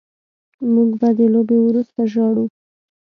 [0.73, 2.45] موږ به د لوبې وروسته ژاړو